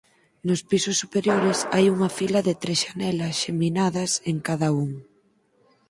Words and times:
Nos 0.47 0.61
pisos 0.69 0.97
superiores 1.03 1.57
hai 1.73 1.85
unha 1.95 2.09
fila 2.17 2.39
de 2.47 2.53
tres 2.61 2.79
xanelas 2.83 3.33
xeminadas 3.43 4.11
en 4.29 4.37
cada 4.47 4.69
un. 4.83 4.89